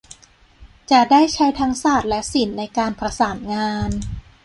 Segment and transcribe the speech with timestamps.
[0.91, 3.89] จะได้ใช้ทั้งศาสตร์และศิลป์ในการประสานงาน